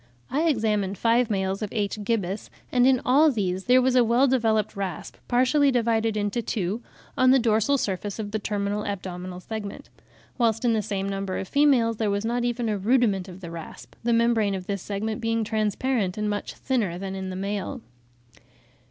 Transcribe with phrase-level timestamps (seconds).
[0.31, 1.99] I examined five males of H.
[2.03, 6.81] gibbus, and in all these there was a well developed rasp, partially divided into two,
[7.15, 9.91] on the dorsal surface of the terminal abdominal segment;
[10.39, 13.51] whilst in the same number of females there was not even a rudiment of the
[13.51, 17.81] rasp, the membrane of this segment being transparent, and much thinner than in the male.